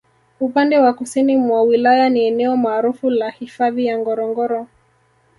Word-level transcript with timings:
Upande 0.39 0.77
wa 0.79 0.93
Kusini 0.93 1.37
mwa 1.37 1.61
Wilaya 1.61 2.09
ni 2.09 2.23
eneo 2.25 2.57
maarufu 2.57 3.09
la 3.09 3.29
Hifadhi 3.29 3.85
ya 3.85 3.97
Ngorongoro 3.99 4.67